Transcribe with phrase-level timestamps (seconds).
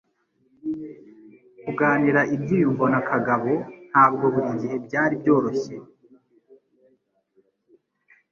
[1.63, 3.53] Kuganira ibyiyumvo na Kagabo
[3.89, 5.75] ntabwo buri gihe byari byoroshye.